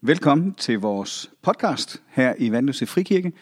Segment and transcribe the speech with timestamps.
[0.00, 3.32] Velkommen til vores podcast her i Vandløse Frikirke,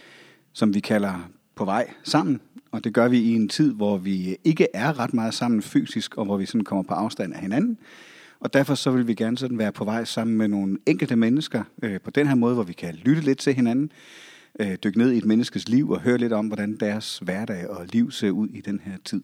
[0.53, 2.40] som vi kalder På vej sammen.
[2.71, 6.14] Og det gør vi i en tid, hvor vi ikke er ret meget sammen fysisk,
[6.14, 7.79] og hvor vi sådan kommer på afstand af hinanden.
[8.40, 11.63] Og derfor så vil vi gerne sådan være på vej sammen med nogle enkelte mennesker
[11.83, 13.93] øh, på den her måde, hvor vi kan lytte lidt til hinanden,
[14.61, 17.87] øh, dykke ned i et menneskes liv og høre lidt om, hvordan deres hverdag og
[17.93, 19.23] liv ser ud i den her tid.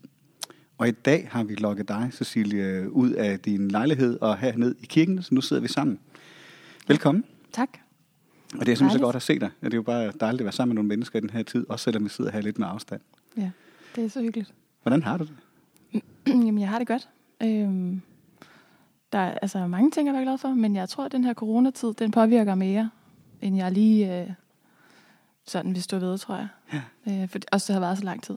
[0.79, 4.87] Og i dag har vi lukket dig, Cecilie, ud af din lejlighed og herned i
[4.87, 5.99] kirken, så nu sidder vi sammen.
[6.87, 7.25] Velkommen.
[7.53, 7.69] Tak.
[8.59, 9.51] Og det er simpelthen så godt at se dig.
[9.61, 11.67] Det er jo bare dejligt at være sammen med nogle mennesker i den her tid,
[11.69, 13.01] også selvom vi sidder her lidt med afstand.
[13.37, 13.51] Ja,
[13.97, 14.55] det er så hyggeligt.
[14.83, 15.35] Hvordan har du det?
[16.47, 17.09] Jamen, jeg har det godt.
[17.43, 18.03] Øhm,
[19.13, 21.35] der er altså mange ting, jeg er glad for, men jeg tror, at den her
[21.35, 22.91] coronatid, den påvirker mere,
[23.43, 24.31] end jeg lige øh,
[25.47, 26.49] sådan vil stå ved, tror jeg.
[26.73, 27.23] Ja.
[27.23, 28.37] Øh, for også det har været så lang tid.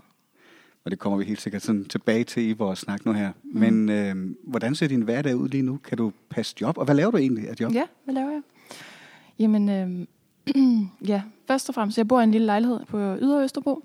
[0.86, 3.32] Og det kommer vi helt sikkert sådan tilbage til i vores snak nu her.
[3.44, 3.60] Mm.
[3.60, 5.78] Men øh, hvordan ser din hverdag ud lige nu?
[5.78, 6.78] Kan du passe job?
[6.78, 7.74] Og hvad laver du egentlig af job?
[7.74, 8.42] Ja, hvad laver jeg?
[9.40, 10.08] Jamen, øh,
[11.12, 13.84] ja, først og fremmest, jeg bor i en lille lejlighed på Ydre Østerbro,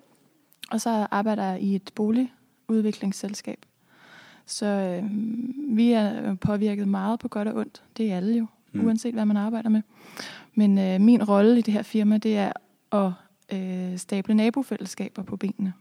[0.71, 3.59] og så arbejder jeg i et boligudviklingsselskab.
[4.47, 5.11] Så øh,
[5.77, 7.83] vi er påvirket meget på godt og ondt.
[7.97, 8.85] Det er alle jo, Mm.
[8.87, 9.83] uanset hvad man arbejder med.
[10.55, 12.53] Men øh, min rolle i det her firma, det er
[12.93, 13.13] at
[13.53, 15.73] øh, stable nabofællesskaber på benene.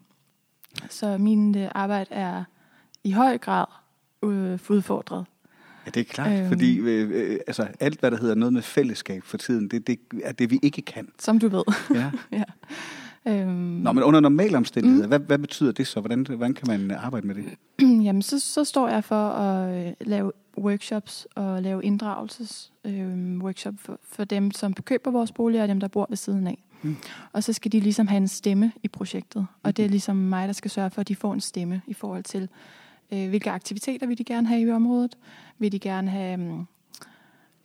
[0.90, 2.44] Så min øh, arbejde er
[3.04, 3.66] i høj grad
[4.24, 5.26] øh, udfordret.
[5.86, 6.48] Ja, det er klart, øhm.
[6.48, 10.00] Fordi øh, øh, altså, alt, hvad der hedder noget med fællesskab for tiden, det, det
[10.24, 11.08] er det, vi ikke kan.
[11.20, 11.64] Som du ved.
[11.96, 12.12] Ja.
[12.40, 12.44] ja.
[13.28, 15.10] Øhm, Nå, men under normale omstændigheder, mm.
[15.10, 16.00] hvad, hvad betyder det så?
[16.00, 17.46] Hvordan, hvordan kan man arbejde med det?
[18.06, 23.74] Jamen, så, så står jeg for at øh, lave workshops og lave inddragelses øh, workshop
[23.78, 26.64] for, for dem, som køber vores boliger, og dem, der bor ved siden af.
[26.82, 26.98] Mm.
[27.34, 29.48] Og så skal de ligesom have en stemme i projektet.
[29.64, 31.94] Og det er ligesom mig, der skal sørge for, at de får en stemme i
[31.94, 32.50] forhold til,
[33.14, 35.18] øh, hvilke aktiviteter vil de gerne have i området.
[35.58, 36.66] Vil de gerne have, mm,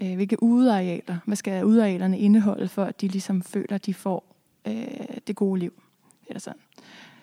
[0.02, 4.36] øh, hvilke udearealer, hvad skal udearealerne indeholde, for at de ligesom føler, at de får
[4.66, 4.84] øh,
[5.26, 5.82] det gode liv.
[6.28, 6.60] Eller sådan.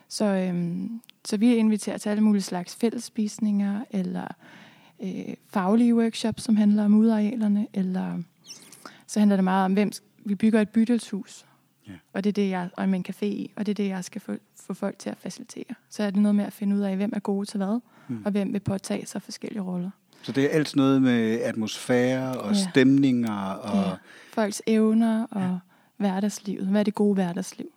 [0.07, 4.27] Så, øhm, så vi inviterer til alle mulige slags fællesspisninger, eller
[5.03, 8.21] øh, faglige workshops, som handler om udearealerne, eller
[9.07, 9.91] så handler det meget om, hvem
[10.25, 11.45] vi bygger et bydelshus.
[11.91, 11.97] Ja.
[12.13, 14.03] Og det er det, jeg, og med en café i, og det er det, jeg
[14.03, 15.75] skal få, få folk til at facilitere.
[15.89, 18.21] Så er det noget med at finde ud af, hvem er gode til hvad, Mm.
[18.25, 19.89] og hvem vil påtage sig forskellige roller.
[20.23, 22.69] Så det er alt noget med atmosfære og Ja.
[22.71, 23.95] stemninger og, Ja.
[24.33, 25.55] Folks evner og ja.
[25.97, 26.67] hverdagslivet.
[26.67, 27.67] Hvad er det gode hverdagsliv?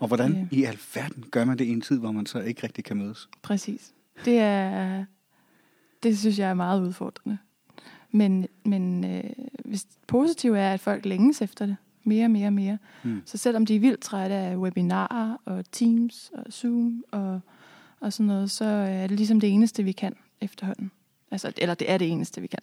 [0.00, 0.56] og hvordan Ja.
[0.56, 3.28] i alverden gør man det i en tid, hvor man så ikke rigtig kan mødes?
[3.42, 3.92] Præcis.
[4.24, 5.04] Det er,
[6.02, 7.38] det synes jeg er meget udfordrende.
[8.10, 9.24] Men, men øh,
[9.64, 11.76] hvis det positive er, at folk længes efter det.
[12.04, 12.78] Mere og mere og mere.
[13.02, 13.22] Mm.
[13.24, 17.40] Så selvom de er vildt trætte af webinarer og Teams og Zoom og,
[18.00, 20.90] og sådan noget, så er det ligesom det eneste, vi kan efterhånden.
[21.30, 22.58] Altså, eller det er det eneste, vi kan.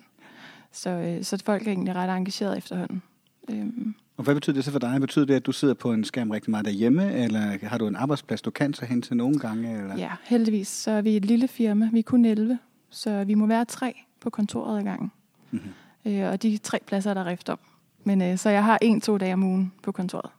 [0.71, 3.01] Så, øh, så folk er egentlig ret engageret efterhånden.
[3.49, 5.01] Øhm, Og hvad betyder det så for dig?
[5.01, 7.95] Betyder det, at du sidder på en skærm rigtig meget derhjemme, eller har du en
[7.95, 9.77] arbejdsplads, du kan tage hen til nogle gange?
[9.81, 9.97] Eller?
[9.97, 10.67] Ja, heldigvis.
[10.67, 11.89] Så er vi et lille firma.
[11.93, 15.11] Vi er kun 11, så vi må være tre på kontoret ad gangen.
[15.51, 15.61] Mhm.
[16.05, 17.59] Øh, og de tre pladser er der rift om.
[18.03, 20.31] Men øh, så jeg har en-to dage om ugen på kontoret.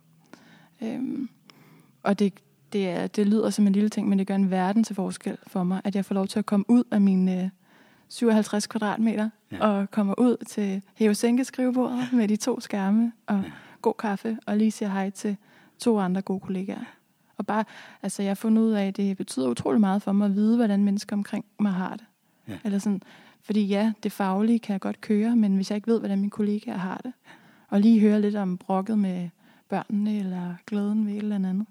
[0.83, 1.29] Øhm,
[2.03, 2.33] og det,
[2.73, 5.39] det, er, det lyder som en lille ting, men det gør en verden til forskel
[5.47, 7.49] for mig, at jeg får lov til at komme ud af mine øh,
[8.09, 9.57] 57 kvadratmeter Ja.
[9.57, 9.67] ja.
[9.67, 13.43] og kommer ud til hæve sænke skrivebordet med de to skærme og Ja.
[13.43, 13.51] ja.
[13.83, 15.37] god kaffe og lige siger hej til
[15.79, 16.85] to andre gode kollegaer.
[17.37, 17.65] Og bare,
[18.03, 20.57] altså jeg har fundet ud af, at det betyder utrolig meget for mig at vide,
[20.57, 22.05] hvordan mennesker omkring mig har det.
[22.49, 22.59] Ja.
[22.65, 23.03] Eller sådan,
[23.43, 26.31] fordi ja, det faglige kan jeg godt køre, men hvis jeg ikke ved, hvordan mine
[26.31, 27.13] kollegaer har det,
[27.71, 29.29] og lige høre lidt om brokket med
[29.69, 31.67] børnene, eller glæden ved et eller andet.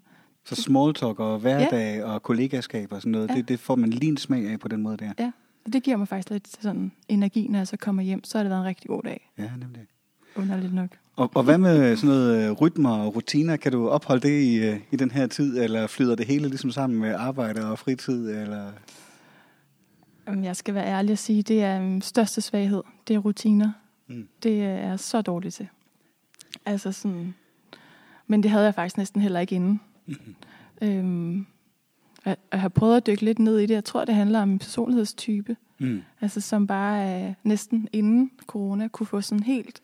[0.46, 2.04] Så small talk og hverdag ja.
[2.04, 3.36] og kollegaskab og sådan noget, ja.
[3.36, 5.12] Det, det får man lige en smag af på den måde der.
[5.20, 5.32] Ja,
[5.66, 8.24] og det giver mig faktisk lidt sådan energi, når jeg så kommer hjem.
[8.24, 9.82] Så har det været en rigtig god dag, Ja, nemlig.
[10.36, 10.90] underligt nok.
[11.16, 13.58] Og, og hvad med sådan noget øh, rytmer og rutiner?
[13.58, 16.72] Kan du opholde det i, øh, i den her tid, eller flyder det hele ligesom
[16.72, 18.30] sammen med arbejde og fritid?
[18.30, 18.72] Eller?
[20.44, 22.84] Jeg skal være ærlig og sige, det er min største svaghed.
[23.08, 23.72] Det er rutiner.
[24.08, 24.28] Mm.
[24.44, 25.68] Det er jeg så dårligt til.
[26.70, 27.34] Altså sådan...
[28.28, 29.82] Men det havde jeg faktisk næsten heller ikke inden.
[30.06, 30.36] Mhm.
[30.82, 31.48] Øhm,
[32.26, 33.74] jeg, jeg har prøvet at dykke lidt ned i det.
[33.74, 35.58] Jeg tror, det handler om en personlighedstype.
[35.80, 36.02] Mm.
[36.22, 39.82] Altså som bare øh, næsten inden corona kunne få sådan helt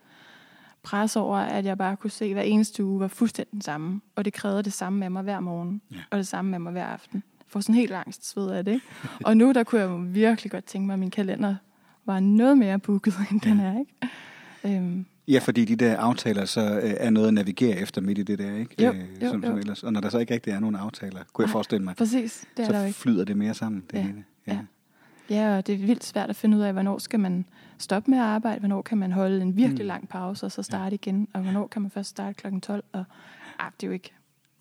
[0.83, 4.01] pres over, at jeg bare kunne se, at hver eneste uge var fuldstændig den samme.
[4.15, 5.81] Og det krævede det samme med mig hver morgen.
[5.91, 5.97] Ja.
[6.11, 7.23] Og det samme med mig hver aften.
[7.39, 8.81] Jeg får sådan helt angst sved af det.
[9.25, 11.55] Og nu der kunne jeg virkelig godt tænke mig, at min kalender
[12.05, 13.79] var noget mere booket, end den er.
[13.79, 14.77] Ikke?
[14.77, 18.23] Øhm, Ja, fordi de der aftaler så øh, er noget at navigere efter midt i
[18.23, 18.83] det der, ikke?
[18.83, 19.57] Jo, Øh, jo, som, som jo.
[19.57, 19.83] ellers.
[19.83, 22.45] Og når der så ikke rigtig er nogen aftaler, kunne jeg Nej, forestille mig, præcis,
[22.57, 22.99] det er der så ikke.
[22.99, 24.23] flyder det mere sammen, det Ja, hele.
[24.47, 24.59] ja.
[25.29, 27.45] Ja, og det er vildt svært at finde ud af, hvornår skal man
[27.77, 29.87] stoppe med at arbejde, hvornår kan man holde en virkelig Mm.
[29.87, 32.83] lang pause og så starte igen, og hvornår kan man først starte klokken 12.
[32.91, 33.03] Og,
[33.59, 34.11] ah, det er jo ikke,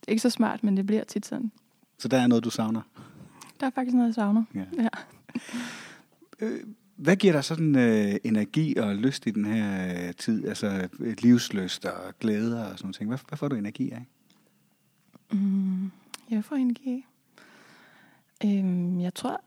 [0.00, 1.50] det er ikke så smart, men det bliver tit sådan.
[1.98, 2.80] Så der er noget, du savner.
[3.60, 4.44] Der er faktisk noget, jeg savner.
[4.54, 4.64] Ja.
[4.82, 4.88] Ja.
[6.96, 10.48] Hvad giver dig sådan øh, energi og lyst i den her øh, tid?
[10.48, 13.08] Altså et livsløst og glæder og sådan noget.
[13.08, 14.04] Hvad, hvad får du energi af?
[15.32, 15.90] Mm,
[16.30, 17.04] jeg får energi.
[18.44, 19.40] Øhm, jeg tror,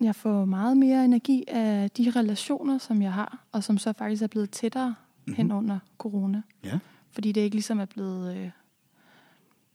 [0.00, 4.22] jeg får meget mere energi af de relationer, som jeg har, og som så faktisk
[4.22, 4.94] er blevet tættere
[5.26, 5.32] Mhm.
[5.32, 5.36] mm-hmm.
[5.36, 6.42] hen under corona.
[6.64, 6.78] Ja.
[7.10, 8.36] Fordi det ikke ligesom er blevet...
[8.36, 8.50] Øh,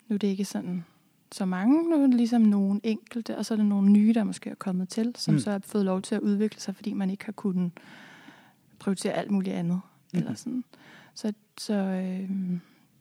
[0.08, 0.86] nu er det ikke sådan
[1.32, 4.56] så mange, nu ligesom nogle enkelte, og så er der nogle nye, der måske er
[4.56, 5.40] kommet til, som Mm.
[5.40, 7.72] så har fået lov til at udvikle sig, fordi man ikke har kunnet
[8.80, 9.82] prioritere alt muligt andet.
[10.14, 10.20] Mm.
[10.20, 10.64] Eller sådan.
[11.14, 12.30] Så, så øh,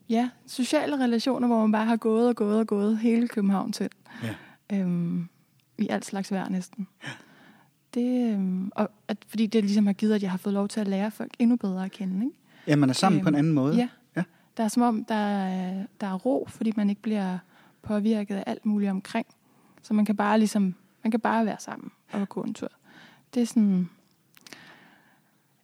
[0.09, 3.89] ja, sociale relationer, hvor man bare har gået og gået og gået hele København til.
[4.23, 4.35] Ja.
[4.81, 5.29] Øhm,
[5.79, 6.87] I alt slags vejr næsten.
[7.95, 10.81] Det, øhm, og at, fordi det ligesom har givet, at jeg har fået lov til
[10.81, 12.25] at lære folk endnu bedre at kende.
[12.27, 12.37] Ikke?
[12.67, 13.77] Ja, man er sammen Øhm, på en anden måde.
[13.77, 13.89] Ja.
[14.17, 14.23] Ja.
[14.57, 17.39] Der er som om, der er, der er ro, fordi man ikke bliver
[17.83, 19.27] påvirket af alt muligt omkring.
[19.83, 22.69] Så man kan bare ligesom, man kan bare være sammen og gå en tur.
[23.35, 23.89] Det er sådan,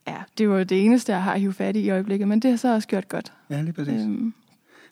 [0.07, 2.51] ja, det var det eneste, jeg har at hive fat i i øjeblikket, men det
[2.51, 3.33] har så også gjort godt.
[3.51, 4.03] Ja, lige præcis.
[4.03, 4.35] Øhm,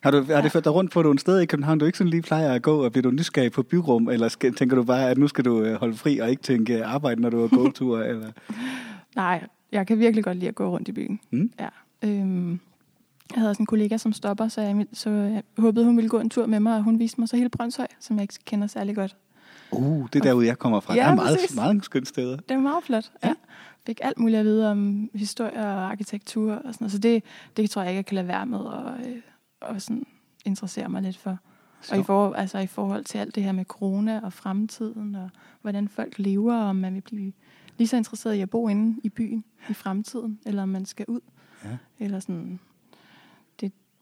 [0.01, 0.47] Har, du, har det ja.
[0.47, 2.85] ført dig rundt på nogle steder i København, du ikke sådan lige plejer at gå,
[2.85, 5.61] og bliver du nysgerrig på byrum, eller skal, tænker du bare, at nu skal du
[5.61, 7.99] øh, holde fri og ikke tænke arbejde, når du er gåtur?
[8.11, 8.31] eller?
[9.15, 11.19] nej, jeg kan virkelig godt lide at gå rundt i byen.
[11.31, 11.51] Mm.
[11.59, 11.67] Ja.
[12.03, 12.59] Øhm,
[13.33, 16.19] jeg havde også en kollega, som stopper, så jeg, så jeg håbede, hun ville gå
[16.19, 18.67] en tur med mig, og hun viste mig så hele Brøndshøj, som jeg ikke kender
[18.67, 19.15] særlig godt.
[19.71, 20.95] Uh, det er derude, jeg kommer fra.
[20.95, 21.55] Ja, der er meget, præcis.
[21.55, 22.37] meget skønne steder.
[22.37, 23.11] Det var meget flot.
[23.23, 23.27] Ja.
[23.27, 23.33] Ja.
[23.85, 26.91] Fik alt muligt at vide om historie og arkitektur og sådan noget.
[26.91, 27.23] Så det,
[27.57, 29.15] det tror jeg ikke, jeg kan lade være med øh,
[29.61, 30.05] og sådan
[30.45, 31.37] interessere mig lidt for.
[31.91, 35.29] Og i, for, altså i forhold til alt det her med corona og fremtiden, og
[35.61, 37.33] hvordan folk lever, og om man vil blive
[37.77, 41.05] lige så interesseret i at bo inde i byen i fremtiden, eller om man skal
[41.07, 41.19] ud.
[41.63, 41.77] Ja.
[41.99, 42.59] Eller sådan,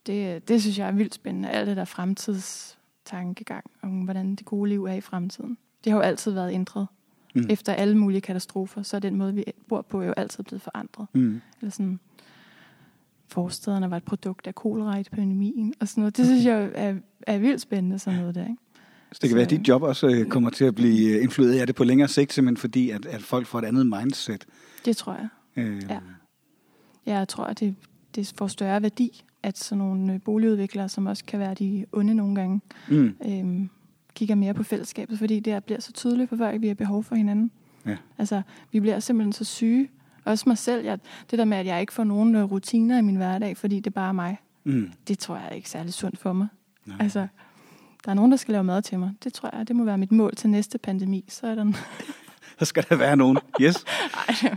[0.06, 1.50] det, det, synes jeg er vildt spændende.
[1.50, 5.58] Alt det der fremtidstankegang, om hvordan det gode liv er i fremtiden.
[5.84, 6.86] Det har jo altid været ændret.
[7.34, 7.40] Mm.
[7.40, 7.46] Mm.
[7.50, 11.06] Efter alle mulige katastrofer, så er den måde, vi bor på, jo altid blevet forandret.
[11.14, 11.40] Mm.
[11.60, 12.00] Eller sådan,
[13.28, 16.16] forstederne var et produkt af koleraepidemien og sådan noget.
[16.16, 16.94] Det synes jeg er,
[17.26, 18.56] er vildt spændende, sådan noget der, ikke?
[19.12, 21.22] Så det kan Så- være, at dit job også øh, kommer til at blive øh,
[21.22, 24.46] influeret af det på længere sigt, simpelthen fordi, at, at folk får et andet mindset.
[24.84, 25.28] Det tror jeg.
[25.56, 25.98] Øh, Ja.
[27.06, 27.74] Jeg tror, at det,
[28.14, 32.14] det får større værdi, at sådan nogle øh, boligudviklere, som også kan være de onde
[32.14, 33.16] nogle gange, Mm.
[33.26, 33.70] øhm,
[34.14, 37.04] kigger mere på fællesskabet, fordi det bliver så tydeligt for folk, at vi har behov
[37.04, 37.50] for hinanden.
[37.86, 37.96] Ja.
[38.18, 38.42] Altså,
[38.72, 39.88] vi bliver simpelthen så syge.
[40.24, 40.84] Også mig selv.
[40.84, 40.98] Jeg,
[41.30, 43.94] det der med, at jeg ikke får nogen øh, rutiner i min hverdag, fordi det
[43.94, 44.90] bare er mig, Mm.
[45.08, 46.46] det tror jeg er ikke særlig sundt for mig.
[46.86, 46.96] Nej.
[47.00, 47.26] Altså,
[48.04, 49.10] der er nogen, der skal lave mad til mig.
[49.24, 51.24] Det tror jeg, det må være mit mål til næste pandemi.
[51.28, 51.72] Så er der.
[52.58, 53.38] Så skal der være nogen.
[53.60, 53.84] Yes.
[54.28, 54.56] Ej,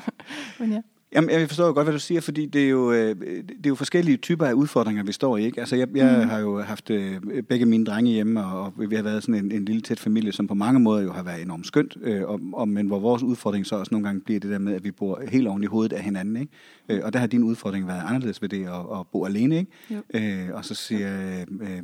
[0.59, 0.81] men ja.
[1.15, 3.69] Jamen, jeg forstår jo godt, hvad du siger, fordi det er jo, øh, det er
[3.69, 5.45] jo forskellige typer af udfordringer, vi står i.
[5.45, 5.59] Ikke?
[5.59, 6.29] Altså, jeg, jeg Mhm.
[6.29, 9.51] har jo haft øh, begge mine drenge hjemme, og, og vi har været sådan en,
[9.51, 12.39] en lille tæt familie, som på mange måder jo har været enormt skønt, øh, og,
[12.53, 14.91] og, men hvor vores udfordring så også nogle gange bliver det der med, at vi
[14.91, 16.35] bor helt oven i hovedet af hinanden.
[16.35, 16.51] Ikke?
[16.89, 19.57] Øh, og der har din udfordring været anderledes ved det at, at bo alene.
[19.57, 19.71] Ikke?
[19.91, 20.19] Jo.
[20.19, 21.83] Øh, og så siger jeg, øh,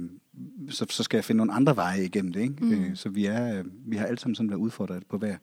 [0.70, 2.42] så, så skal jeg finde nogle andre veje igennem det.
[2.42, 2.56] Ikke?
[2.62, 2.74] Mhm.
[2.74, 5.36] Øh, så vi, er, vi har alle sammen sådan været udfordret på hver,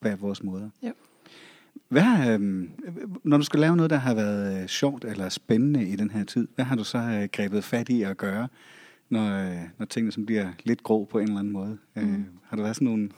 [0.00, 0.68] hver vores måder.
[0.82, 0.90] Jo.
[1.88, 2.68] Hvad, øh,
[3.24, 6.24] når du skal lave noget, der har været øh, sjovt eller spændende i den her
[6.24, 8.48] tid, hvad har du så øh, grebet fat i at gøre,
[9.08, 11.78] når, øh, når tingene som bliver lidt grå på en eller anden måde?
[11.94, 12.14] Mm.
[12.14, 13.10] Øh, har der været sådan nogle,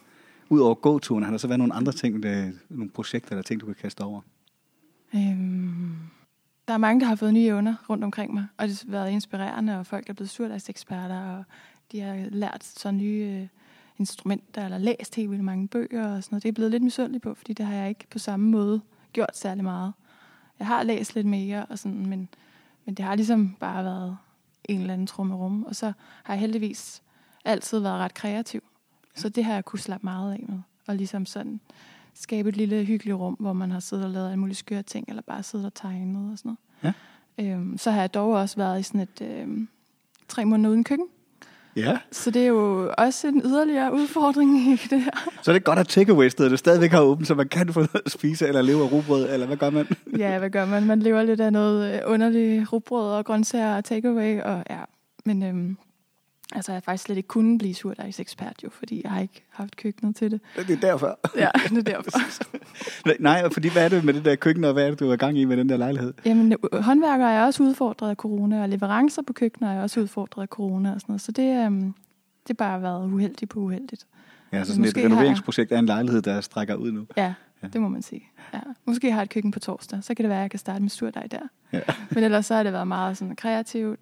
[0.49, 3.61] ud over gåturen, har der så været nogle andre ting, der, nogle projekter eller ting,
[3.61, 4.21] du kan kaste over?
[5.15, 5.97] Øhm,
[6.69, 9.11] der er mange, der har fået nye evner rundt omkring mig, og det har været
[9.11, 11.45] inspirerende, og folk er blevet surdejseksperter, og
[11.93, 13.49] de har lært så nye øh,
[13.99, 16.43] instrumenter, eller læst helt vildt mange bøger og sådan noget.
[16.43, 18.81] Det er blevet lidt misundelig på, fordi det har jeg ikke på samme måde
[19.12, 19.93] gjort særlig meget.
[20.59, 22.28] Jeg har læst lidt mere, og sådan, men,
[22.85, 24.19] men det har ligesom bare været
[24.64, 27.02] en eller anden trummerum, og så har jeg heldigvis
[27.45, 28.62] altid været ret kreativ.
[29.14, 31.61] Så det har jeg kunne slappe meget af med, og ligesom sådan
[32.14, 35.09] skabe et lille hyggeligt rum, hvor man har siddet og lavet alle mulige skøre ting,
[35.09, 36.95] eller bare siddet og tegnet og sådan noget.
[37.38, 37.52] Ja.
[37.52, 39.69] Øhm, så har jeg dog også været i sådan et øhm,
[40.28, 41.07] tre måneder uden køkken.
[41.78, 41.99] Ja.
[42.12, 45.11] Så det er jo også en yderligere udfordring i det her.
[45.42, 48.12] Så er det godt, at takeaway-stedet stadigvæk har åbent, så man kan få noget at
[48.12, 49.87] spise, eller leve af rugbrød, eller hvad gør man?
[50.18, 50.87] Ja, hvad gør man?
[50.87, 54.40] Man lever lidt af noget øh, underligt rugbrød og grøntsager og takeaway.
[54.40, 54.78] Og, ja.
[55.25, 55.76] Men øhm,
[56.55, 59.76] altså, jeg har faktisk slet ikke kunnet blive surdejsekspert, jo, fordi jeg har ikke haft
[59.76, 60.40] køkkenet til det.
[60.57, 61.19] Det er derfor.
[61.37, 62.11] Ja, det er derfor.
[63.23, 65.14] Nej, fordi hvad er det med det der køkken, og hvad er det, du er
[65.14, 66.14] i gang i med den der lejlighed?
[66.25, 70.43] Jamen, øh, håndværkere er også udfordret af corona, og leverancer på køkkener er også udfordret
[70.43, 71.21] af corona og sådan noget.
[71.21, 71.95] Så det, øhm, det
[72.49, 74.07] har bare været uheldigt på uheldigt.
[74.52, 77.07] Ja, så Men sådan et har jeg- renoveringsprojekt af en lejlighed, der strækker ud nu.
[77.17, 77.69] Ja, Ja.
[77.69, 78.23] Det må man sige.
[78.55, 78.59] Ja.
[78.85, 80.90] Måske har et køkken på torsdag, så kan det være, at jeg kan starte med
[80.90, 81.38] surdej der.
[81.73, 81.81] Ja.
[82.11, 84.00] Men ellers så har det været meget sådan kreativt,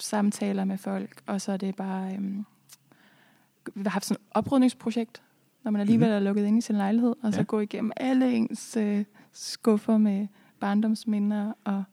[0.00, 2.14] samtaler med folk, og så er det bare...
[2.14, 2.44] Øhm,
[3.74, 5.22] vi har haft sådan et oprydningsprojekt,
[5.64, 6.14] når man alligevel Mhm.
[6.16, 7.44] er lukket ind i sin lejlighed, og så Ja.
[7.44, 10.26] gå igennem alle ens øh, skuffer med
[10.60, 11.84] barndomsminder, og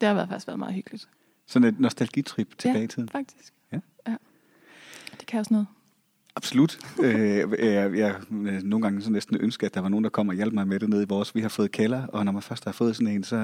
[0.00, 1.08] det har været, faktisk været meget hyggeligt,
[1.46, 3.08] Sådan et nostalgitrip tilbage i tiden.
[3.08, 3.54] faktisk.
[3.72, 3.80] Ja.
[4.06, 4.16] ja.
[5.20, 5.66] Det kan også noget.
[6.36, 6.78] Absolut.
[7.02, 7.16] øh,
[7.58, 8.14] jeg, jeg,
[8.62, 10.80] nogle gange så næsten ønsker, at der var nogen, der kom og hjalp mig med
[10.80, 11.34] det nede i vores.
[11.34, 13.36] Vi har fået kælder, og når man først har fået sådan en, så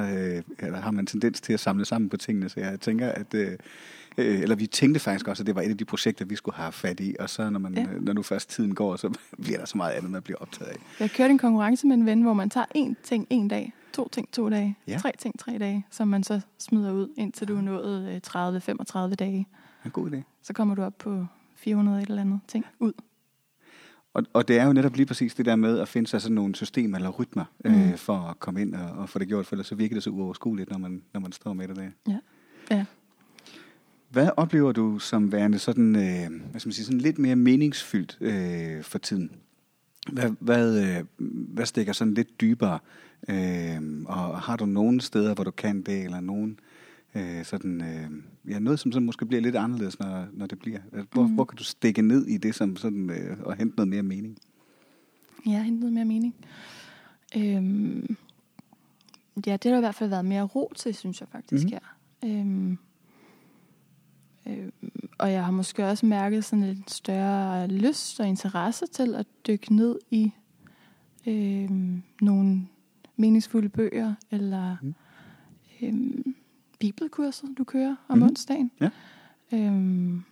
[0.63, 2.49] øh, har man en tendens til at samle sammen på tingene.
[2.49, 3.35] Så jeg tænker, at...
[3.35, 3.53] Øh,
[4.19, 6.57] øh, eller vi tænkte faktisk også, at det var et af de projekter, vi skulle
[6.57, 7.17] have fat i.
[7.21, 7.81] Og så når, man, Ja.
[7.81, 7.87] ja.
[8.01, 9.13] når nu først tiden går, så
[9.43, 10.77] bliver der så meget andet, man bliver optaget af.
[11.01, 14.09] Jeg kørte en konkurrence med en ven, hvor man tager én ting en dag, to
[14.09, 14.99] ting to dage, Ja.
[14.99, 19.15] tre ting tre dage, som man så smider ud, indtil du er nået øh, 30-35
[19.15, 19.47] dage.
[19.85, 20.17] En god idé.
[20.43, 22.93] Så kommer du op på 400 et eller andet ting ud.
[24.15, 26.35] Og, og det er jo netop lige præcis det der med at finde sig sådan
[26.35, 27.71] nogle systemer eller rytmer, mm.
[27.71, 27.91] Mm.
[27.91, 30.03] øh, for at komme ind og, og få det gjort, for ellers så virker det
[30.03, 31.91] så uoverskueligt, når man, når man står med det der.
[32.09, 32.19] Ja.
[32.71, 32.85] Ja.
[34.09, 38.19] Hvad oplever du som værende sådan, øh, hvad skal man sige, sådan lidt mere meningsfyldt
[38.21, 39.31] øh, for tiden?
[40.13, 41.05] Hvad, hvad, øh,
[41.55, 42.79] hvad stikker sådan lidt dybere?
[43.29, 46.61] Øh, og har du nogle steder, hvor du kan det, eller nogen,
[47.17, 48.11] øh, sådan, øh,
[48.53, 50.79] ja, noget, som så måske bliver lidt anderledes, når, når det bliver?
[50.93, 51.35] Altså, Hvor, mm.
[51.35, 54.39] Hvor kan du stikke ned i det, som sådan, øh, og hente noget mere mening?
[55.47, 56.35] Ja, hente noget mere mening.
[57.37, 58.17] Øhm,
[59.47, 61.73] ja, det har der i hvert fald været mere ro til, synes jeg faktisk Mhm.
[61.73, 61.97] her.
[62.25, 62.79] Øhm,
[64.47, 64.73] øhm,
[65.19, 69.75] og jeg har måske også mærket sådan en større lyst og interesse til at dykke
[69.75, 70.33] ned i
[71.27, 72.67] øhm, nogle
[73.17, 74.95] meningsfulde bøger, eller Mhm.
[75.83, 76.35] øhm,
[76.79, 78.27] bibelkurset, du kører om Mhm.
[78.27, 78.71] onsdagen.
[78.81, 78.91] Ja.
[79.53, 80.23] Øhm,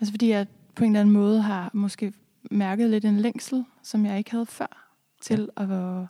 [0.00, 2.12] altså fordi jeg på en eller anden måde har måske
[2.50, 5.62] mærket lidt en længsel, som jeg ikke havde før, til ja.
[6.00, 6.06] at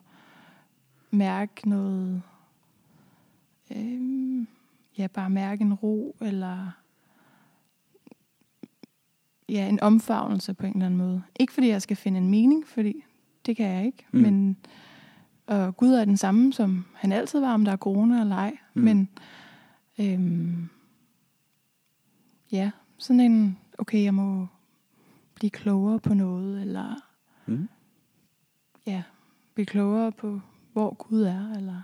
[1.11, 2.23] mærke noget,
[3.77, 4.47] øhm,
[4.99, 6.71] ja, bare mærke en ro, eller
[9.49, 11.23] ja, en omfavnelse på en eller anden måde.
[11.41, 13.05] Ikke fordi jeg skal finde en mening, fordi
[13.47, 14.21] det kan jeg ikke, mm.
[14.21, 14.57] men
[15.47, 18.57] og Gud er den samme, som han altid var, om der er corona eller ej.
[18.75, 18.83] Mm.
[18.83, 19.09] Men
[20.01, 20.69] øhm,
[22.53, 24.47] ja, sådan en, okay, jeg må
[25.35, 26.95] blive klogere på noget, eller
[27.49, 27.69] Mm.
[28.87, 29.03] ja,
[29.55, 30.41] blive klogere på,
[30.73, 31.83] hvor Gud er, eller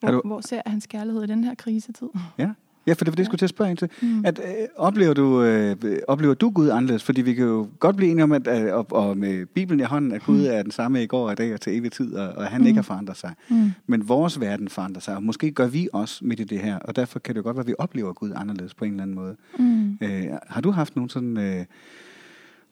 [0.00, 2.08] hvor, Har du- hvor ser hans kærlighed i den her krisetid.
[2.38, 2.52] Ja.
[2.86, 3.88] Ja, for det var det, jeg skulle til at spørge ind til.
[4.02, 4.22] Mm.
[4.24, 5.76] At, øh, oplever, du, øh,
[6.08, 7.02] oplever du Gud anderledes?
[7.02, 9.82] Fordi vi kan jo godt blive enige om, at øh, og, og med Bibelen i
[9.82, 10.44] hånden, at Gud Mm.
[10.50, 12.60] er den samme i går og i dag og til evig tid, og, og han
[12.60, 12.66] Mm.
[12.66, 13.34] ikke har forandret sig.
[13.48, 13.70] Mm.
[13.86, 16.96] Men vores verden forandrer sig, og måske gør vi også midt i det her, og
[16.96, 19.16] derfor kan det jo godt være, at vi oplever Gud anderledes på en eller anden
[19.16, 19.36] måde.
[19.58, 19.98] Mm.
[20.02, 21.64] Øh, har du haft nogle sådan øh,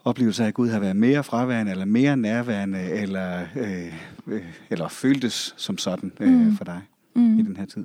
[0.04, 3.92] oplevelser af, at Gud har været mere fraværende, eller mere nærværende, eller, øh,
[4.26, 6.56] øh, eller føltes som sådan øh, Mm.
[6.56, 6.80] for dig
[7.16, 7.38] Mm.
[7.38, 7.84] i den her tid?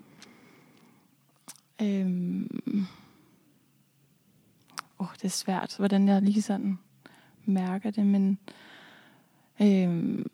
[1.81, 2.85] Øhm.
[4.99, 6.79] Oh, det er svært, hvordan jeg lige sådan
[7.45, 8.37] mærker det, men
[9.61, 10.25] øhm,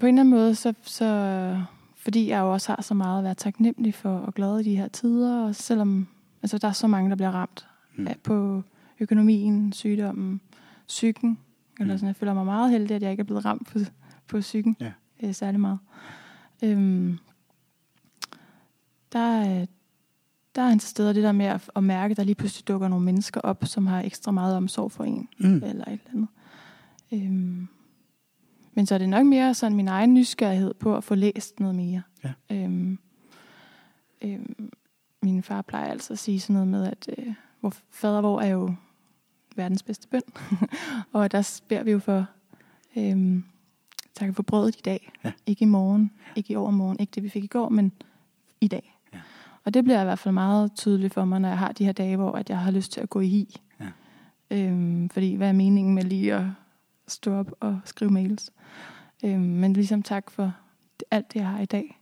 [0.00, 1.62] på en eller anden måde, så, så
[1.96, 4.76] fordi jeg jo også har så meget at være taknemmelig for og glad i de
[4.76, 6.08] her tider, og selvom
[6.42, 7.66] altså, der er så mange, der bliver ramt
[7.98, 8.02] Mm.
[8.04, 8.08] mm.
[8.24, 8.62] på
[9.00, 10.40] økonomien, sygdommen,
[10.86, 11.38] psyken,
[11.80, 11.98] eller Mm.
[11.98, 13.78] sådan, jeg føler mig meget heldig, at jeg ikke er blevet ramt på,
[14.28, 14.92] på psyken Ja.
[15.22, 15.78] øh, særlig meget.
[16.62, 17.18] Øhm,
[19.12, 19.66] der, øh,
[20.56, 22.68] der er en til stede det der med at, at mærke, at der lige pludselig
[22.68, 25.54] dukker nogle mennesker op, som har ekstra meget omsorg for en, Mm.
[25.54, 26.28] eller et eller andet.
[27.12, 27.68] Øhm,
[28.74, 31.74] men så er det nok mere sådan min egen nysgerrighed på at få læst noget
[31.74, 32.02] mere.
[32.24, 32.32] Ja.
[32.50, 32.98] Øhm,
[34.22, 34.70] øhm,
[35.22, 38.46] min far plejer altså at sige sådan noget med, at øh, hvor fader hvor er
[38.48, 38.74] jo
[39.56, 40.22] verdens bedste bøn.
[41.12, 42.26] og der beder vi jo for,
[42.96, 43.44] øhm,
[44.14, 45.12] tak for brødet i dag.
[45.24, 45.32] Ja.
[45.46, 47.92] Ikke i morgen, ikke i overmorgen, ikke det vi fik i går, men
[48.60, 48.95] i dag.
[49.66, 51.92] Og det bliver i hvert fald meget tydeligt for mig, når jeg har de her
[51.92, 53.60] dage, hvor at jeg har lyst til at gå i hi.
[53.80, 53.86] Ja.
[54.50, 56.44] Øhm, fordi hvad er meningen med lige at
[57.08, 58.50] stå op og skrive mails?
[59.24, 60.52] Øhm, men ligesom tak for
[61.10, 62.00] alt det, jeg har i dag.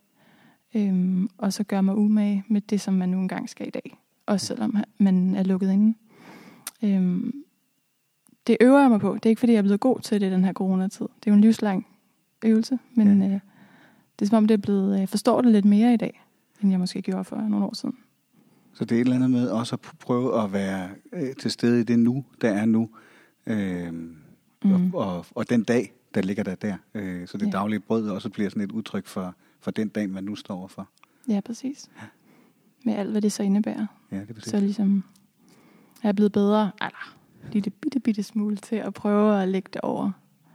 [0.75, 3.97] Øhm, og så gør mig umage med det, som man nu engang skal i dag.
[4.27, 5.95] Også selvom man er lukket inde.
[6.83, 7.33] Øhm,
[8.47, 9.15] det øver jeg mig på.
[9.15, 11.07] Det er ikke, fordi jeg er blevet god til det i den her coronatid.
[11.21, 11.87] Det er jo en livslang
[12.45, 12.79] øvelse.
[12.95, 13.29] Men Ja.
[13.29, 13.41] øh,
[14.19, 16.24] det er som om, det er blevet, jeg forstår det lidt mere i dag,
[16.65, 17.97] end jeg måske gjorde for nogle år siden.
[18.73, 21.81] Så det er et eller andet med også at prøve at være øh, til stede
[21.81, 22.91] i det nu, der er nu.
[23.47, 24.15] Øh, mm.
[24.65, 24.81] Og,
[25.17, 26.77] og, og den dag, der ligger der der.
[26.95, 27.51] Øh, så det Ja.
[27.51, 30.89] daglige brød også bliver sådan et udtryk for, for den dag, man nu står overfor.
[31.29, 31.91] Ja, præcis.
[32.85, 33.87] Med alt, hvad det så indebærer.
[34.13, 34.51] Ja, det er præcis.
[34.51, 35.05] Så ligesom,
[36.03, 37.17] jeg er blevet bedre, eller
[37.53, 40.11] lille bitte, bitte smule til at prøve at lægge det over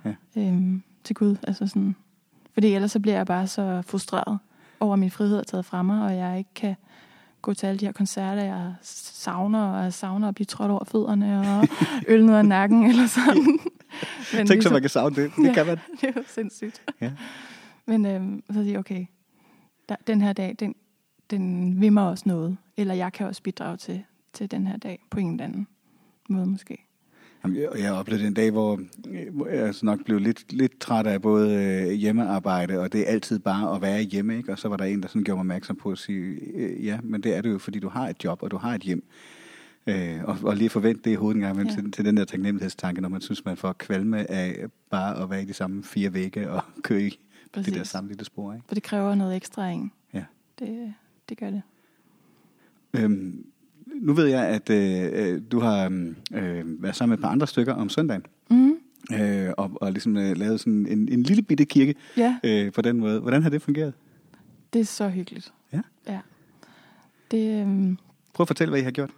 [0.05, 0.15] Ja.
[0.37, 1.35] øhm, til Gud.
[1.43, 1.95] Altså sådan,
[2.53, 4.39] Fordi ellers så bliver jeg bare så frustreret
[4.79, 6.75] over, min frihed er taget fra mig, og jeg ikke kan
[7.41, 10.83] gå til alle de her koncerter, jeg savner, og jeg savner at blive trådt over
[10.83, 11.67] fødderne, og
[12.13, 13.59] øl ned ad nakken, eller sådan.
[14.33, 15.31] Men Tænk så, man kan savne det.
[15.35, 15.77] Det ja, kan man.
[16.01, 16.81] det er jo sindssygt.
[17.01, 17.11] Ja.
[17.85, 19.05] Men øhm, så siger jeg, okay,
[19.89, 20.75] der, den her dag, den,
[21.29, 22.57] den vil mig også noget.
[22.77, 25.67] Eller jeg kan også bidrage til, til den her dag på en eller anden
[26.29, 26.88] måde måske.
[27.43, 28.81] Jamen, jeg, oplevede en dag, hvor,
[29.51, 33.39] jeg altså nok blev lidt, lidt træt af både øh, hjemmearbejde, og det er altid
[33.39, 34.51] bare at være hjemme, ikke?
[34.51, 36.99] Og så var der en, der sådan gjorde mig opmærksom på at sige, øh, ja,
[37.03, 39.03] men det er det jo, fordi du har et job, og du har et hjem.
[39.87, 41.75] Øh, og, og lige forvente det i hovedet en gang ja.
[41.75, 45.41] til, til den der taknemmelighedstanke, når man synes, man får kvalme af bare at være
[45.41, 47.19] i de samme fire vægge og køre i
[47.53, 47.65] Præcis.
[47.65, 48.53] det der samme lille spor.
[48.53, 48.65] Ikke?
[48.67, 49.91] For det kræver noget ekstra af en.
[50.13, 50.23] Ja.
[50.59, 50.93] Det,
[51.29, 51.61] det gør det.
[52.93, 53.45] Øhm,
[54.01, 55.85] nu ved jeg, at øh, øh, du har
[56.33, 58.25] øh, været sammen med et par andre stykker om søndagen.
[58.49, 58.73] Mm.
[59.13, 62.37] Øh, og, og ligesom øh, lavet sådan en, en lille bitte kirke ja.
[62.43, 63.19] øh, på den måde.
[63.19, 63.93] Hvordan har det fungeret?
[64.73, 65.53] Det er så hyggeligt.
[65.73, 65.81] Ja?
[66.07, 66.19] Ja.
[67.31, 67.95] Det, øh,
[68.33, 69.09] Prøv at fortælle, hvad I har gjort.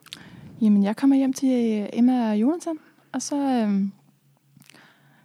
[0.62, 2.78] Jamen, jeg kommer hjem til øh, Emma og Jonathan,
[3.12, 3.88] og så, øh,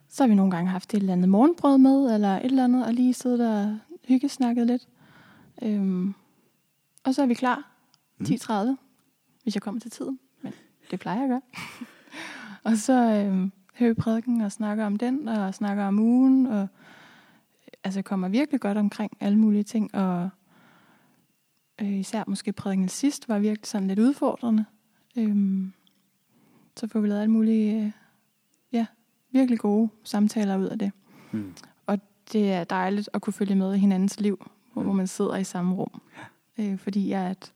[0.08, 2.86] så har vi nogle gange haft et eller andet morgenbrød med, eller et eller andet,
[2.86, 4.88] og lige siddet og hyggesnakket lidt.
[5.62, 6.06] Øh,
[7.04, 7.72] og så er vi klar
[8.22, 8.70] 10.30.
[8.70, 8.76] Mm
[9.46, 10.18] hvis jeg kommer til tiden.
[10.42, 10.52] Men
[10.90, 11.42] det plejer jeg at gøre.
[12.72, 16.68] og så øh, hører vi prædiken og snakker om den, og snakker om ugen, og
[17.84, 20.28] altså kommer virkelig godt omkring alle mulige ting, og
[21.80, 24.64] øh, især måske prædiken sidst var virkelig sådan lidt udfordrende.
[25.18, 25.68] Øh,
[26.76, 27.92] så får vi lavet alle mulige, øh,
[28.72, 28.86] ja,
[29.30, 30.92] virkelig gode samtaler ud af det.
[31.32, 31.54] Mm.
[31.86, 31.98] Og
[32.32, 34.86] det er dejligt at kunne følge med i hinandens liv, hvor, mm.
[34.86, 36.02] hvor man sidder i samme rum.
[36.58, 37.52] Øh, fordi jeg er et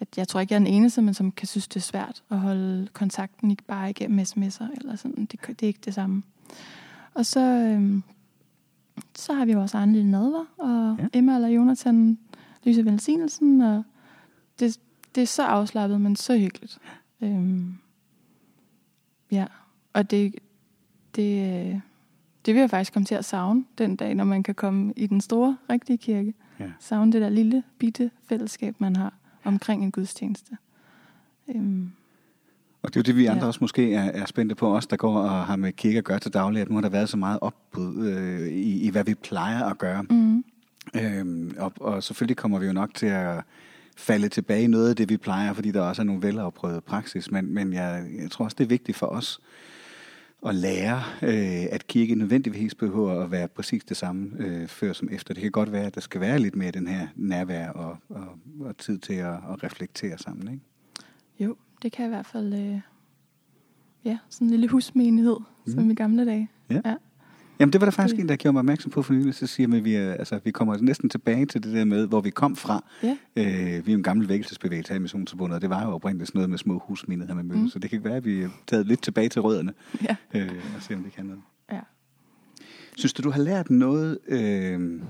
[0.00, 2.22] at jeg tror ikke, jeg er den eneste, men som kan synes, det er svært
[2.30, 5.24] at holde kontakten ikke bare igennem sms'er eller sådan.
[5.24, 6.22] Det, det er ikke det samme.
[7.14, 8.02] Og så, øhm,
[9.14, 11.18] så har vi vores egen lille nadver, og ja.
[11.18, 12.18] Emma eller Jonathan
[12.64, 13.82] lyser velsignelsen, og
[14.60, 14.80] det,
[15.14, 16.78] det er så afslappet, men så hyggeligt.
[17.20, 17.74] Øhm,
[19.30, 19.46] ja,
[19.92, 20.34] og det,
[21.16, 21.82] det,
[22.46, 25.06] det vil jeg faktisk komme til at savne den dag, når man kan komme i
[25.06, 26.34] den store, rigtige kirke.
[26.60, 26.70] Ja.
[26.80, 29.14] Savne det der lille, bitte fællesskab, man har
[29.48, 30.56] omkring en gudstjeneste.
[31.48, 31.90] Øhm,
[32.82, 33.46] og det er jo det, vi andre ja.
[33.46, 36.18] også måske er, er spændte på, os der går og har med kirke at gøre
[36.18, 39.14] til daglig, at nu har der været så meget opbrud øh, i, i, hvad vi
[39.14, 40.02] plejer at gøre.
[40.02, 40.44] Mm.
[40.94, 43.42] Øhm, og, og selvfølgelig kommer vi jo nok til at
[43.96, 47.30] falde tilbage i noget af det, vi plejer, fordi der også er nogle velafprøvede praksis,
[47.30, 49.40] men, men jeg, jeg tror også, det er vigtigt for os,
[50.46, 55.08] at lære, øh, at kirke nødvendigvis behøver at være præcis det samme øh, før som
[55.12, 55.34] efter.
[55.34, 58.26] Det kan godt være, at der skal være lidt mere den her nærvær og, og,
[58.60, 60.52] og tid til at, at reflektere sammen.
[60.52, 60.64] Ikke?
[61.40, 62.80] Jo, det kan i hvert fald, øh,
[64.04, 65.72] ja, sådan en lille husmenighed, mm.
[65.72, 66.48] som i gamle dage.
[66.70, 66.80] Ja.
[66.84, 66.94] ja.
[67.60, 68.22] Jamen det var der faktisk det.
[68.22, 70.76] en, der gjorde mig opmærksom på for nylig, så siger at vi, altså, vi kommer
[70.76, 72.84] næsten tilbage til det der med, hvor vi kom fra.
[73.02, 73.16] Ja.
[73.36, 76.38] Øh, vi er en gammel vækkelsesbevægelse her i Missionsforbundet, og det var jo oprindeligt sådan
[76.38, 77.68] noget med små husmenigheder med møde, mm.
[77.68, 80.16] så det kan være, at vi er taget lidt tilbage til rødderne, ja.
[80.34, 81.42] øh, og se om det kan noget.
[81.72, 81.80] Ja.
[82.96, 85.02] Synes du, du har lært noget øh,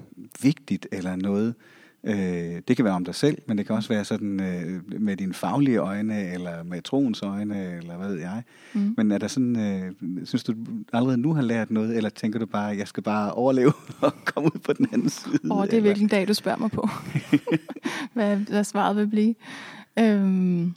[0.43, 1.78] vigtigt, eller noget, Øh,
[2.09, 5.35] det kan være om dig selv, men det kan også være sådan øh, med dine
[5.35, 8.43] faglige øjne, eller med troens øjne, eller hvad ved jeg.
[8.75, 8.95] Mm.
[8.97, 9.93] Men er der sådan, øh,
[10.27, 10.55] synes du
[10.93, 14.13] allerede nu har lært noget, eller tænker du bare, at jeg skal bare overleve og
[14.25, 15.39] komme ud på den anden side?
[15.51, 16.89] Åh, oh, det er virkelig en dag, du spørger mig på,
[18.15, 19.35] hvad, hvad svaret vil blive.
[19.99, 20.75] Øhm,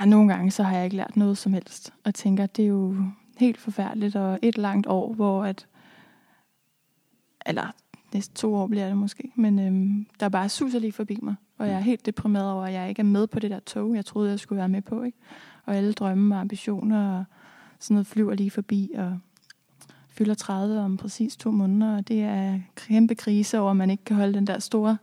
[0.00, 2.68] ja, nogle gange så har jeg ikke lært noget som helst, og tænker, det er
[2.68, 2.96] jo
[3.38, 5.66] helt forfærdeligt, og et langt år, hvor at,
[7.46, 7.72] eller
[8.12, 9.32] næste to år bliver det måske.
[9.34, 11.34] Men øhm, der bare suser lige forbi mig.
[11.58, 13.94] Og jeg er helt deprimeret over, at jeg ikke er med på det der tog,
[13.94, 15.02] jeg troede, jeg skulle være med på.
[15.02, 15.18] Ikke?
[15.64, 17.24] Og alle drømme og ambitioner og
[17.78, 18.90] sådan noget flyver lige forbi.
[18.96, 19.18] Og
[20.08, 21.96] fylder 30 om præcis to måneder.
[21.96, 24.98] Og det er kæmpe krise over, at man ikke kan holde den der store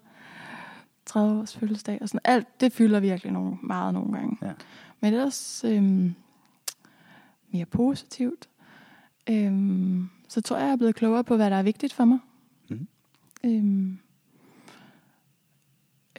[1.05, 1.97] 30 års fødselsdag.
[2.01, 2.21] Og sådan.
[2.23, 4.37] Alt det fylder virkelig nogle, meget nogle gange.
[4.41, 4.51] Ja.
[4.99, 6.15] Men det er også øhm,
[7.51, 8.49] mere positivt.
[9.29, 12.19] Øhm, så tror jeg, jeg er blevet klogere på, hvad der er vigtigt for mig.
[13.45, 13.97] Øhm,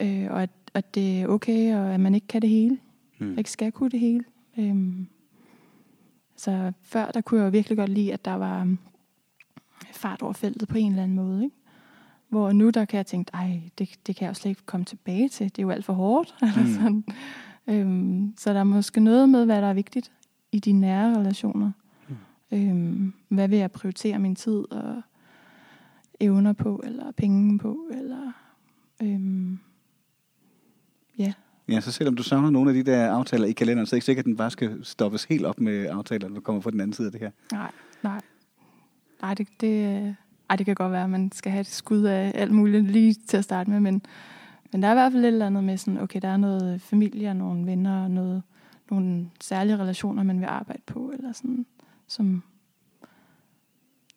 [0.01, 2.79] øh, og at, at det er okay, og at man ikke kan det hele.
[3.19, 3.37] Mm.
[3.37, 4.23] Ikke skal kunne det hele.
[4.57, 5.07] Øhm,
[6.35, 8.79] så før, der kunne jeg jo virkelig godt lide, at der var um,
[9.91, 11.43] fart over feltet på en eller anden måde.
[11.43, 11.55] Ikke?
[12.29, 14.85] Hvor nu, der kan jeg tænke, ej, det, det kan jeg jo slet ikke komme
[14.85, 15.45] tilbage til.
[15.45, 16.35] Det er jo alt for hårdt.
[16.41, 16.47] Mm.
[16.47, 17.03] Eller sådan.
[17.67, 20.11] Øhm, så der er måske noget med, hvad der er vigtigt
[20.51, 21.71] i de nære relationer.
[22.07, 22.15] Mm.
[22.51, 25.01] Øhm, hvad vil jeg prioritere min tid, og
[26.19, 28.31] evner på, eller penge på, eller
[29.01, 29.59] øhm,
[31.17, 31.33] ja.
[31.69, 33.97] Ja, så selvom du savner nogle af de der aftaler i kalenderen, så er det
[33.97, 36.71] ikke sikkert, at den bare skal stoppes helt op med aftaler, når du kommer fra
[36.71, 37.31] den anden side af det her.
[37.51, 37.71] Nej,
[38.03, 38.21] nej.
[39.21, 40.15] Nej, det, det,
[40.49, 43.13] ej, det kan godt være, at man skal have et skud af alt muligt lige
[43.13, 44.01] til at starte med, men,
[44.71, 46.81] men der er i hvert fald lidt eller andet med sådan, okay, der er noget
[46.81, 48.43] familie og nogle venner og noget,
[48.91, 51.65] nogle særlige relationer, man vil arbejde på, eller sådan,
[52.07, 52.43] som,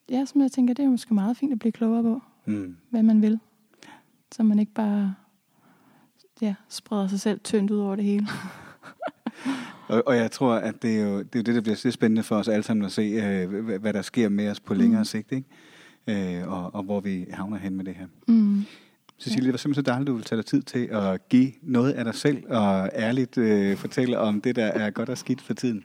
[0.09, 2.75] ja, som jeg tænker, det er måske meget fint at blive klogere på, Mm.
[2.89, 3.39] hvad man vil.
[4.31, 5.15] Så man ikke bare
[6.41, 8.27] ja, spreder sig selv tyndt ud over det hele.
[9.87, 11.91] Og, og jeg tror, at det er jo det, er jo det der bliver så
[11.91, 14.73] spændende for os alle sammen at se, øh, hvad, hvad der sker med os på
[14.73, 15.05] længere Mm.
[15.05, 16.41] sigt, ikke?
[16.41, 18.05] Øh, og, og hvor vi havner hen med det her.
[18.27, 18.63] Mm.
[19.19, 21.51] Cecilie, det var simpelthen så dejligt, at du ville tage dig tid til at give
[21.61, 25.41] noget af dig selv og ærligt øh, fortælle om det, der er godt og skidt
[25.41, 25.83] for tiden.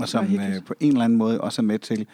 [0.00, 2.06] Og som øh, på en eller anden måde også er med til,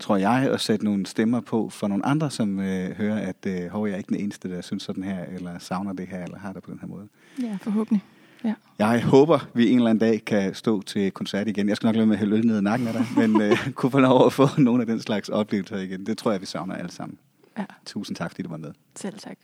[0.00, 3.70] tror jeg, at sætte nogle stemmer på for nogle andre, som øh, hører, at øh,
[3.70, 6.38] hov, jeg er ikke den eneste, der synes sådan her, eller savner det her, eller
[6.38, 7.08] har det på den her måde.
[7.42, 8.02] Ja, forhåbentlig.
[8.44, 8.54] Ja.
[8.78, 11.68] Jeg håber, vi en eller anden dag kan stå til koncert igen.
[11.68, 13.90] Jeg skal nok lade med at hælde ned i nakken af dig, men øh, kunne
[13.90, 16.06] få lov at få nogle af den slags oplevelser igen.
[16.06, 17.18] Det tror jeg, vi savner alle sammen.
[17.58, 18.72] ja, Tusind tak, fordi du var med.
[18.96, 19.36] selv tak.